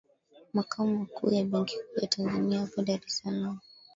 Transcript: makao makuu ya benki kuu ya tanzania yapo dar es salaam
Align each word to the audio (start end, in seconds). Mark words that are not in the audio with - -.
makao 0.53 0.87
makuu 0.87 1.29
ya 1.31 1.45
benki 1.45 1.77
kuu 1.77 1.99
ya 2.01 2.07
tanzania 2.07 2.59
yapo 2.59 2.77
dar 2.85 2.99
es 3.07 3.13
salaam 3.17 3.57